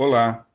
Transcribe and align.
Olá, 0.00 0.46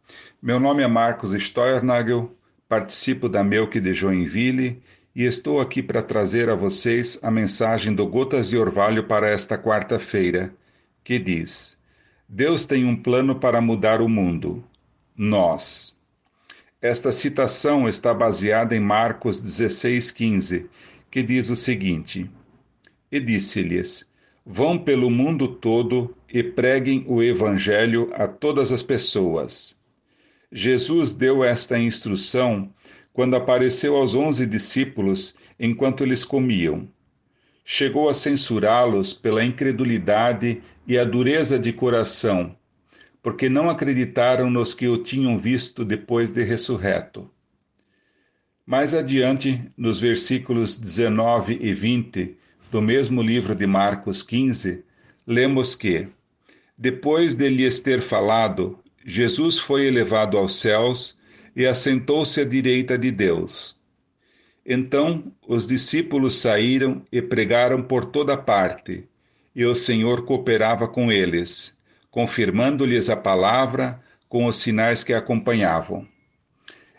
meu 0.42 0.58
nome 0.58 0.84
é 0.84 0.88
Marcos 0.88 1.34
Steuernagel, 1.34 2.34
participo 2.66 3.28
da 3.28 3.44
Melk 3.44 3.78
de 3.82 3.94
Joinville 3.94 4.82
e 5.14 5.26
estou 5.26 5.60
aqui 5.60 5.84
para 5.84 6.02
trazer 6.02 6.48
a 6.48 6.56
vocês 6.56 7.20
a 7.22 7.30
mensagem 7.30 7.94
do 7.94 8.08
Gotas 8.08 8.48
de 8.48 8.58
Orvalho 8.58 9.04
para 9.04 9.30
esta 9.30 9.58
quarta-feira, 9.58 10.56
que 11.04 11.20
diz: 11.20 11.78
Deus 12.26 12.66
tem 12.66 12.86
um 12.86 12.96
plano 12.96 13.36
para 13.36 13.60
mudar 13.60 14.00
o 14.00 14.08
mundo. 14.08 14.64
Nós. 15.14 15.98
Esta 16.82 17.12
citação 17.12 17.90
está 17.90 18.14
baseada 18.14 18.74
em 18.74 18.80
Marcos 18.80 19.44
16,15, 19.44 20.68
que 21.12 21.22
diz 21.22 21.50
o 21.50 21.56
seguinte: 21.58 22.32
E 23.12 23.20
disse-lhes: 23.20 24.08
Vão 24.46 24.80
pelo 24.80 25.12
mundo 25.12 25.50
todo 25.50 26.16
e 26.34 26.42
preguem 26.42 27.06
o 27.08 27.22
Evangelho 27.22 28.10
a 28.16 28.28
todas 28.28 28.72
as 28.72 28.82
pessoas. 28.82 29.78
Jesus 30.52 31.12
deu 31.12 31.44
esta 31.44 31.78
instrução 31.78 32.74
quando 33.14 33.36
apareceu 33.36 33.96
aos 33.96 34.16
onze 34.16 34.48
discípulos 34.48 35.36
enquanto 35.60 36.04
eles 36.04 36.26
comiam. 36.26 36.90
Chegou 37.64 38.10
a 38.10 38.16
censurá-los 38.16 39.14
pela 39.14 39.46
incredulidade 39.46 40.62
e 40.88 40.98
a 40.98 41.06
dureza 41.06 41.60
de 41.60 41.72
coração, 41.72 42.56
porque 43.22 43.48
não 43.48 43.70
acreditaram 43.70 44.50
nos 44.50 44.74
que 44.74 44.88
o 44.88 44.98
tinham 44.98 45.40
visto 45.40 45.86
depois 45.86 46.32
de 46.32 46.44
ressurreto. 46.44 47.30
Mais 48.66 48.96
adiante, 48.96 49.62
nos 49.78 50.00
versículos 50.00 50.76
19 50.76 51.60
e 51.62 51.74
20, 51.74 52.36
do 52.72 52.82
mesmo 52.82 53.22
livro 53.22 53.54
de 53.54 53.68
Marcos 53.68 54.24
15, 54.24 54.84
lemos 55.28 55.76
que, 55.76 56.08
depois 56.84 57.34
de 57.34 57.48
lhes 57.48 57.80
ter 57.80 58.02
falado, 58.02 58.78
Jesus 59.06 59.58
foi 59.58 59.86
elevado 59.86 60.38
aos 60.38 60.60
céus 60.60 61.18
e 61.56 61.66
assentou-se 61.66 62.42
à 62.42 62.44
direita 62.44 62.98
de 62.98 63.10
Deus. 63.10 63.78
Então 64.66 65.32
os 65.48 65.66
discípulos 65.66 66.36
saíram 66.36 67.02
e 67.10 67.22
pregaram 67.22 67.82
por 67.82 68.04
toda 68.04 68.36
parte, 68.36 69.08
e 69.56 69.64
o 69.64 69.74
Senhor 69.74 70.26
cooperava 70.26 70.86
com 70.86 71.10
eles, 71.10 71.74
confirmando-lhes 72.12 73.10
a 73.10 73.16
palavra 73.16 74.02
com 74.28 74.46
os 74.46 74.58
sinais 74.58 75.06
que 75.06 75.14
a 75.14 75.20
acompanhavam. 75.20 76.06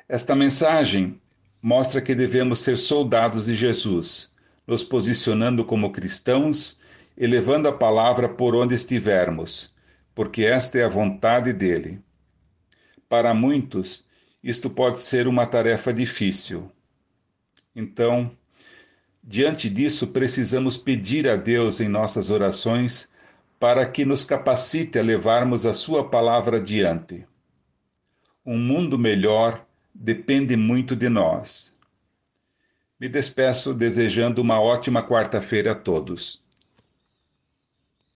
Esta 0.09 0.35
mensagem 0.35 1.21
mostra 1.61 2.01
que 2.01 2.15
devemos 2.15 2.61
ser 2.61 2.79
soldados 2.79 3.45
de 3.45 3.55
Jesus 3.55 4.33
nos 4.67 4.83
posicionando 4.83 5.63
como 5.63 5.93
cristãos 5.93 6.79
e 7.19 7.27
levando 7.27 7.67
a 7.67 7.73
palavra 7.73 8.31
por 8.31 8.57
onde 8.57 8.75
estivermos, 8.75 9.74
porque 10.15 10.45
esta 10.45 10.79
é 10.79 10.85
a 10.85 10.89
vontade 10.89 11.53
dele. 11.53 12.01
Para 13.09 13.35
muitos, 13.35 14.05
isto 14.43 14.71
pode 14.71 15.01
ser 15.01 15.27
uma 15.27 15.47
tarefa 15.47 15.93
difícil. 15.93 16.71
Então, 17.75 18.31
diante 19.23 19.69
disso, 19.69 20.09
precisamos 20.09 20.77
pedir 20.77 21.29
a 21.29 21.35
Deus 21.35 21.81
em 21.81 21.89
nossas 21.89 22.31
orações 22.31 23.09
para 23.59 23.87
que 23.87 24.05
nos 24.05 24.25
capacite 24.25 24.99
a 24.99 25.03
levarmos 25.03 25.65
a 25.65 25.73
Sua 25.73 26.09
palavra 26.09 26.59
adiante. 26.59 27.27
Um 28.45 28.59
mundo 28.59 28.99
melhor 28.99 29.67
depende 29.95 30.55
muito 30.55 30.95
de 30.95 31.09
nós. 31.09 31.75
Me 33.01 33.09
despeço 33.09 33.73
desejando 33.73 34.43
uma 34.43 34.61
ótima 34.61 35.03
quarta-feira 35.03 35.73
a 35.73 35.75
todos. 35.75 36.44